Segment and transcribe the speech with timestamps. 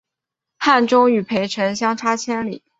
[0.57, 2.63] 汉中与涪城相差千里。